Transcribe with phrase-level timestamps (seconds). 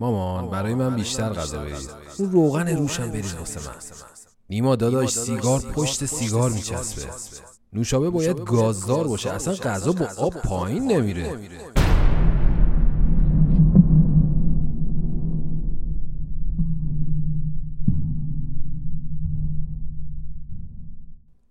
[0.00, 3.76] مامان برای من بیشتر غذا برید اون روغن روشم برید واسه من
[4.50, 7.02] نیما داداش سیگار پشت سیگار میچسبه.
[7.72, 9.30] نوشابه باید گازدار باشه.
[9.30, 11.38] اصلا غذا با آب پایین نمیره.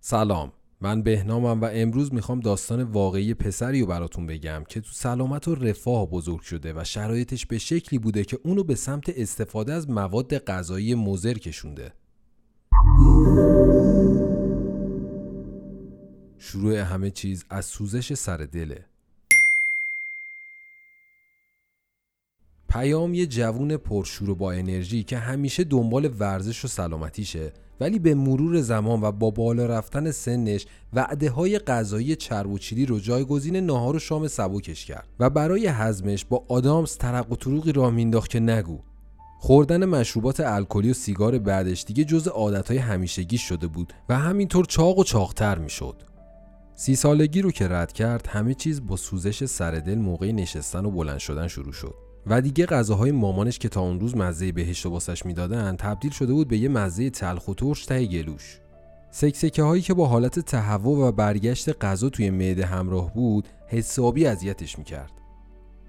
[0.00, 0.52] سلام.
[0.80, 5.54] من بهنامم و امروز می‌خوام داستان واقعی پسری رو براتون بگم که تو سلامت و
[5.54, 10.38] رفاه بزرگ شده و شرایطش به شکلی بوده که اونو به سمت استفاده از مواد
[10.38, 11.92] غذایی مضر کشونده.
[16.38, 18.84] شروع همه چیز از سوزش سر دله.
[22.68, 28.14] پیام یه جوون پرشور و با انرژی که همیشه دنبال ورزش و سلامتیشه ولی به
[28.14, 33.56] مرور زمان و با بالا رفتن سنش وعده های غذایی چرب و چیلی رو جایگزین
[33.56, 38.30] نهار و شام سبکش کرد و برای هضمش با آدامس ترق و طروقی راه مینداخت
[38.30, 38.78] که نگو
[39.38, 44.98] خوردن مشروبات الکلی و سیگار بعدش دیگه جز عادتهای همیشگی شده بود و همینطور چاق
[44.98, 46.02] و چاقتر می‌شد.
[46.74, 51.18] سی سالگی رو که رد کرد همه چیز با سوزش سردل موقع نشستن و بلند
[51.18, 52.05] شدن شروع شد.
[52.26, 56.32] و دیگه غذاهای مامانش که تا اون روز مزه بهشت و واسش می‌دادن تبدیل شده
[56.32, 58.58] بود به یه مزه تلخ و ترش ته گلوش.
[59.10, 64.78] سکسکه هایی که با حالت تهوع و برگشت غذا توی معده همراه بود حسابی اذیتش
[64.78, 65.12] می‌کرد.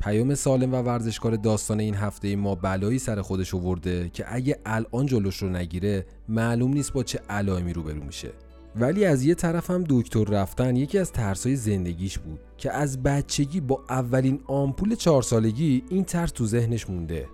[0.00, 5.06] پیام سالم و ورزشکار داستان این هفته ما بلایی سر خودش ورده که اگه الان
[5.06, 8.30] جلوش رو نگیره معلوم نیست با چه علائمی روبرو میشه.
[8.78, 13.60] ولی از یه طرف هم دکتر رفتن یکی از ترسای زندگیش بود که از بچگی
[13.60, 17.28] با اولین آمپول چهار سالگی این ترس تو ذهنش مونده.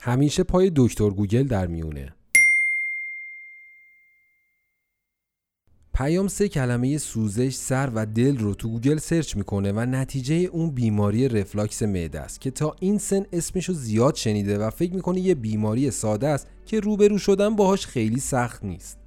[0.00, 2.14] همیشه پای دکتر گوگل در میونه.
[5.94, 10.70] پیام سه کلمه سوزش سر و دل رو تو گوگل search می‌کنه و نتیجه اون
[10.70, 15.34] بیماری رفلاکس معده است که تا این سن اسمشو زیاد شنیده و فکر می‌کنه یه
[15.34, 18.98] بیماری ساده است که روبرو شدن باهاش خیلی سخت نیست.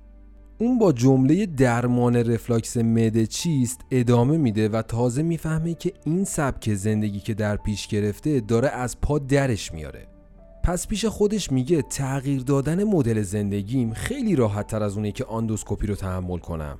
[0.57, 6.73] اون با جمله درمان رفلاکس معده چیست ادامه میده و تازه می‌فهمه که این سبک
[6.73, 10.07] زندگی که در پیش گرفته داره از پا درش میاره.
[10.67, 15.87] پس پیش خودش میگه تغییر دادن مدل زندگیم خیلی راحت تر از اونه که آندوسکوپی
[15.87, 16.77] رو تحمل کنم.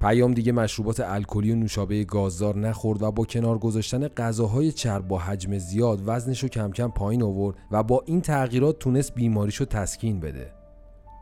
[0.00, 5.18] پیام دیگه مشروبات الکلی و نوشابه گازدار نخورد و با کنار گذاشتن غذاهای چرب با
[5.18, 10.20] حجم زیاد وزنش رو کم کم پایین آورد و با این تغییرات تونست بیماریشو تسکین
[10.20, 10.52] بده.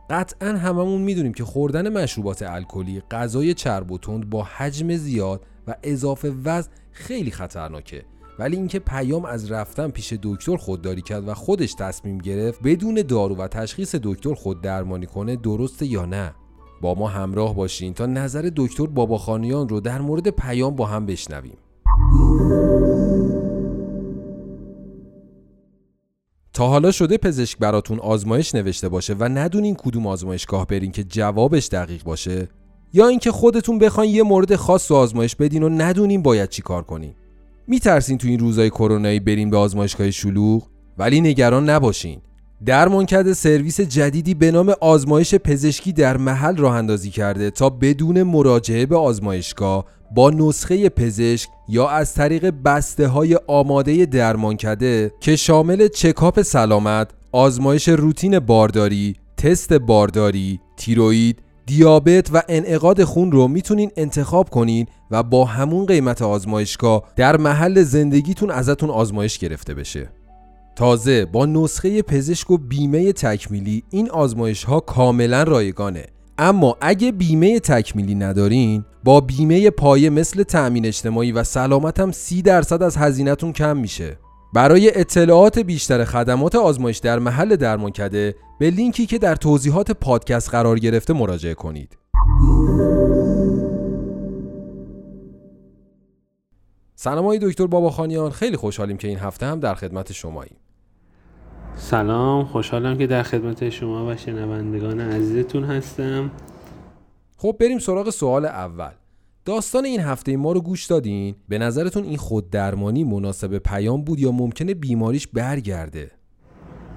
[0.09, 5.75] قطعا هممون می‌دونیم که خوردن مشروبات الکلی غذای چرب و تند با حجم زیاد و
[5.83, 8.05] اضافه وزن خیلی خطرناکه.
[8.39, 13.35] ولی اینکه پیام از رفتن پیش دکتر خودداری کرد و خودش تصمیم گرفت بدون دارو
[13.35, 16.33] و تشخیص دکتر خود درمانی کنه درسته یا نه؟
[16.81, 21.57] با ما همراه باشین تا نظر دکتر باباخانیان رو در مورد پیام با هم بشنویم.
[26.53, 31.67] تا حالا شده پزشک براتون آزمایش نوشته باشه و ندونین کدوم آزمایشگاه برین که جوابش
[31.67, 32.47] دقیق باشه؟
[32.93, 36.83] یا اینکه خودتون بخواین یه مورد خاص و آزمایش بدین و ندونین باید چی کار
[36.83, 37.15] کنین؟
[37.71, 40.63] میترسین تو این روزای کرونایی برین به آزمایشگاه شلوغ؟
[40.97, 42.21] ولی نگران نباشین.
[42.65, 48.85] درمانکرد سرویس جدیدی به نام آزمایش پزشکی در محل راه اندازی کرده تا بدون مراجعه
[48.85, 56.41] به آزمایشگاه با نسخه پزشک یا از طریق بسته های آماده درمانکده که شامل چکاپ
[56.41, 61.39] سلامت، آزمایش روتین بارداری، تست بارداری، تیروید،
[61.71, 67.83] دیابت و انعقاد خون رو می‌تونین انتخاب کنین و با همون قیمت آزمایشگاه در محل
[67.83, 70.09] زندگیتون ازتون آزمایش گرفته بشه.
[70.75, 76.05] تازه با نسخه پزشک و بیمه تکمیلی این آزمایش ها کاملا رایگانه
[76.37, 82.41] اما اگه بیمه تکمیلی ندارین با بیمه پایه مثل تأمین اجتماعی و سلامت هم سی
[82.41, 84.17] درصد از هزینهتون کم میشه
[84.53, 90.79] برای اطلاعات بیشتر خدمات آزمایش در محل درمانکده به لینکی که در توضیحات پادکست قرار
[90.79, 91.97] گرفته مراجعه کنید.
[96.95, 100.55] سلام آقای دکتر باباخانیان خیلی خوشحالیم که این هفته هم در خدمت شماییم.
[101.75, 106.31] سلام خوشحالم که در خدمت شما و شنوندگان عزیزتون هستم.
[107.37, 108.91] خب بریم سراغ سوال اول.
[109.45, 114.19] داستان این هفته ما رو گوش دادین؟ به نظرتون این خود درمانی مناسب پیام بود
[114.19, 116.11] یا ممکنه بیماریش برگرده؟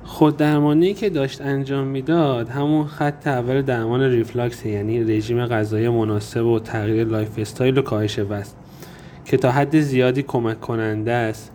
[0.05, 6.45] خود درمانی که داشت انجام می‌داد همون خط اول درمان ریفلاکس یعنی رژیم غذایی مناسب
[6.45, 8.55] و تغییر lifestyle و کاهش وزن
[9.25, 11.53] که تا حد زیادی کمک کننده است.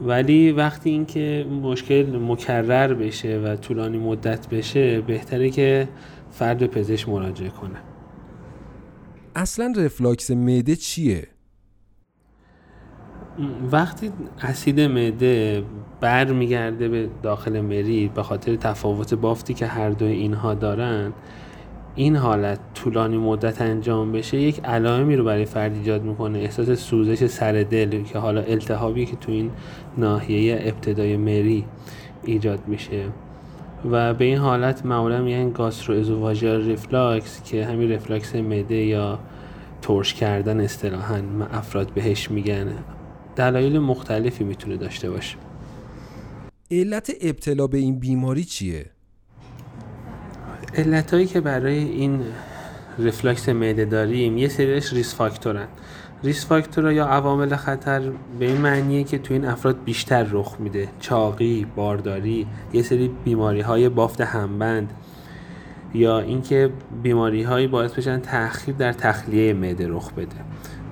[0.00, 5.88] ولی وقتی اینکه مشکل مکرر بشه و طولانی مدت بشه بهتره که
[6.30, 7.95] فرد پزشک مراجعه کنه.
[9.36, 11.28] اصلا رفلاکس معده چیه؟
[13.72, 14.12] وقتی
[14.42, 15.64] اسید معده
[16.00, 21.12] بر میگرده به داخل مری به خاطر تفاوت بافتی که هر دو اینها دارن
[21.94, 26.38] این حالت طولانی مدت انجام بشه یک علائمی رو برای فرد ایجاد می‌کنه.
[26.38, 29.50] احساس سوزش سر دل که حالا التهابی که تو این
[29.98, 31.64] ناحیه ابتدای مری
[32.24, 33.04] ایجاد میشه.
[33.84, 39.18] و به این حالت معمولا میگن gastroesophageal reflux که همین رفلاکس معده یا
[39.82, 42.72] ترش کردن اصطلاحا افراد بهش میگن.
[43.36, 45.36] دلایل مختلفی می‌تونه داشته باشه.
[46.70, 48.90] علت ابتلا به این بیماری چیه؟
[50.74, 52.20] علت که برای این
[52.98, 55.68] رفلاکس معده داریم یه سریش risk factor ن
[56.24, 58.02] risk factor ها یا عوامل خطر
[58.38, 60.88] به این معنیه که تو این افراد بیشتر رخ میده.
[61.00, 64.92] چاقی، بارداری، یه سری بیماری های بافت همبند
[65.94, 66.70] یا اینکه
[67.02, 70.36] بیماری هایی باعث بشن تأخیر در تخلیه معده رخ بده.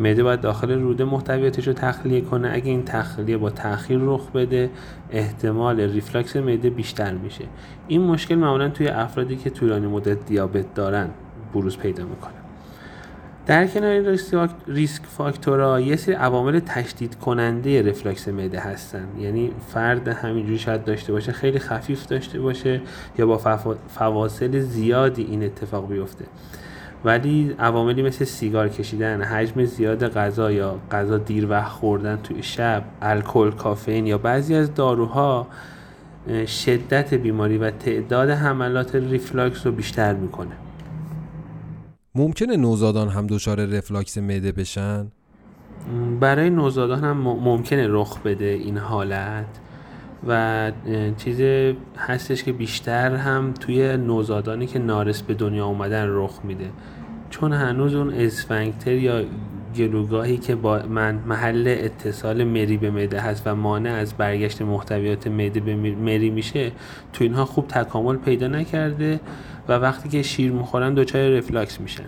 [0.01, 2.51] معده باید داخل روده محتویاتش رو تخلیه کنه.
[2.53, 4.71] اگه این تخلیه با تأخیر رخ بده
[5.11, 7.45] احتمال ریفلاکس معده بیشتر میشه.
[7.89, 11.09] این مشکل معمولا توی افرادی که طولانی مدت دیابت دارن
[11.55, 12.44] بروز پیدا می‌کنه.
[13.47, 14.19] در کنار
[14.67, 19.09] risk factor ها یه سری عوامل تشدید کننده رفلکس معده هستن.
[19.21, 22.81] یعنی فرد همینجوری شاید داشته باشه خیلی خفیف داشته باشه
[23.19, 23.39] یا با
[23.89, 26.25] فواصل زیادی این اتفاق بیفته.
[27.05, 32.85] ولی عواملی مثل سیگار کشیدن حجم زیاد غذا یا غذا دیر وقت خوردن توی شب
[33.03, 35.47] الکل کافئین یا بعضی از داروها
[36.47, 40.53] شدت بیماری و تعداد حملات ریفلاکس رو بیشتر می‌کنه.
[42.17, 45.07] ممکنه نوزادان هم دچار رفلاکس معده بشن؟
[46.21, 49.61] برای نوزادان هم ممکنه رخ بده این حالت
[50.27, 50.73] و
[51.17, 51.41] چیز
[51.97, 56.71] هستش که بیشتر هم توی نوزادانی که نارس به دنیا اومدن رخ میده.
[57.31, 59.25] چون هنوز اون اسفنکتر یا
[59.77, 65.27] گلوگاهی که با من محل اتصال مری به معده هست و مانع از برگشت محتویات
[65.27, 66.73] معده به مری میشه
[67.13, 69.21] تو اینها خوب تکامل پیدا نکرده
[69.69, 72.05] و وقتی که شیر می‌خورن دچار رفلاکس میشن.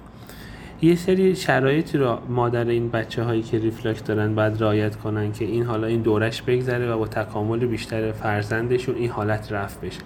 [0.83, 5.45] یه سری شرایطی رو مادر این بچه هایی که ریفلکس دارن باید رعایت کنن که
[5.45, 10.01] این حالا این دورش بگذره و با تکامل بیشتر فرزندشون این حالت رفع بشه.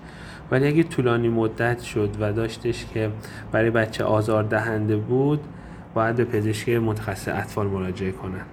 [0.50, 3.10] ولی اگه طولانی مدت شد و داشتش که
[3.52, 5.40] برای بچه آزار دهنده بود
[5.94, 8.44] باید به پزشک متخصص اطفال مراجعه کنن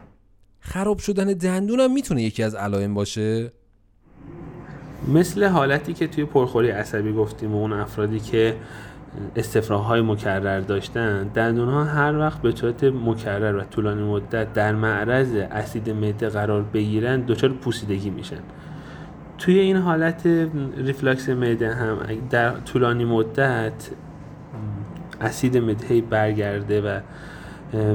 [0.59, 3.51] خراب شدن دندون هم می‌تونه یکی از علائم باشه؟
[5.13, 8.55] مثل حالتی که توی پرخوری عصبی گفتیم و اون افرادی که
[9.69, 15.35] های مکرر داشتن دندون ها هر وقت به صورت مکرر و طولانی مدت در معرض
[15.35, 18.39] اسید معده قرار بگیرن دچار پوسیدگی میشن.
[19.37, 20.27] توی این حالت
[20.77, 21.97] ریفلاکس معده هم
[22.29, 23.89] در طولانی مدت
[25.21, 26.99] اسید معده برگرده و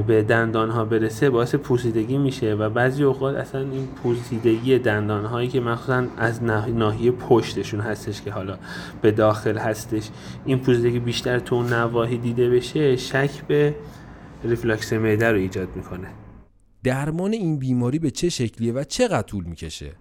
[0.07, 5.47] به دندان ها برسه باعث پوسیدگی میشه و بعضی اوقات اصلا این پوسیدگی دندان هایی
[5.47, 8.57] که مخصوصا از ناحیه پشتشون هستش که حالا
[9.01, 10.09] به داخل هستش
[10.45, 13.75] این پوسیدگی بیشتر تو اون نواحی دیده بشه شک به
[14.43, 16.07] ریفلاکس معده رو ایجاد می‌کنه.
[16.83, 19.91] درمان این بیماری به چه شکلیه و چقدر طول می‌کشه؟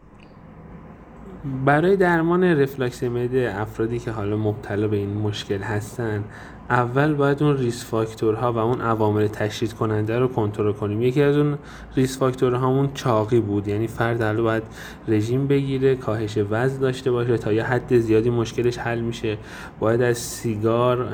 [1.64, 6.24] برای درمان رفلاکس معده افرادی که حالا مبتلا به این مشکل هستن
[6.70, 11.02] اول باید اون risk factor ها و اون عوامل تشدید کننده رو کنترل کنیم.
[11.02, 11.58] یکی از اون
[11.96, 14.62] risk factor هامون چاقی بود یعنی فرد حالا باید
[15.08, 19.38] رژیم بگیره کاهش وزن داشته باشه تا یه حد زیادی مشکلش حل میشه.
[19.80, 21.08] باید از سیگار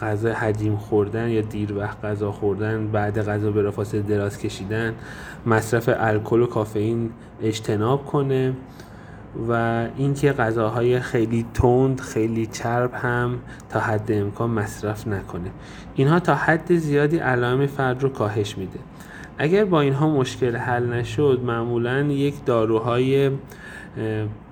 [0.00, 4.94] غذا حجیم خوردن یا دیر وقت غذا خوردن بعد غذا به فاصله دراز کشیدن
[5.46, 7.10] مصرف الکل و کافئین
[7.42, 8.54] اجتناب کنه.
[9.48, 13.38] و اینکه غذاهای خیلی تند خیلی چرب هم
[13.68, 15.50] تا حد امکان مصرف نکنه.
[15.94, 18.78] اینها تا حد زیادی علائم فرد رو کاهش میده.
[19.38, 23.30] اگر با اینها مشکل حل نشد معمولا یک داروهای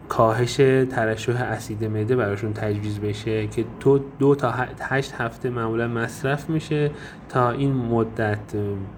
[0.08, 0.56] کاهش
[0.90, 6.90] ترشح اسید معده براشون تجویز بشه که تو دو تا هشت هفته معمولا مصرف میشه
[7.28, 8.38] تا این مدت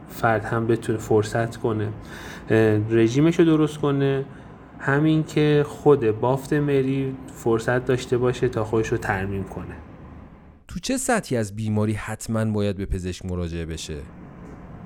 [0.09, 1.89] فرد هم بتونه فرصت کنه
[2.91, 4.25] رژیمش رو درست کنه.
[4.79, 9.75] همین که خود بافت مری فرصت داشته باشه تا خودش رو ترمیم کنه
[10.69, 13.97] تو چه سطحی از بیماری حتما باید به پزشک مراجعه بشه؟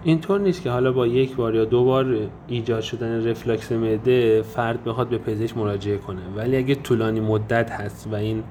[0.04, 4.84] اینطور نیست که حالا با یک بار یا دو بار ایجاد شدن رفلکس معده فرد
[4.84, 8.44] بخواد به پزشک مراجعه کنه ولی اگه طولانی مدت هست و این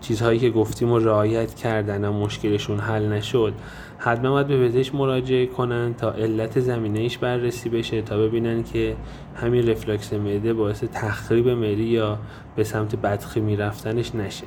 [0.00, 3.54] چیزهایی که گفتیم و رعایت کردن و مشکلشون حل نشد.
[3.98, 8.96] حتما باید به پزشک مراجعه کنن تا علت زمینهش بررسی بشه تا ببینن که
[9.34, 12.18] همین رفلکس معده باعث تخریب مری یا
[12.56, 14.46] به سمت بدخیمی رفتنش نشه.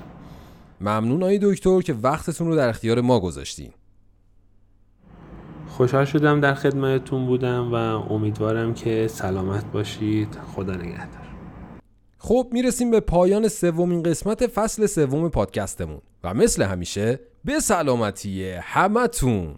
[0.82, 3.70] ممنون آقای دکتر که وقتتون رو در اختیار ما گذاشتین.
[5.68, 7.76] خوشحال شدم در خدمتتون بودم و
[8.14, 10.38] امیدوارم که سلامت باشید.
[10.56, 11.21] خدا نگهدار.
[12.24, 19.56] خب می‌رسیم به پایان سومین قسمت فصل سوم پادکستمون و مثل همیشه به سلامتی همتون.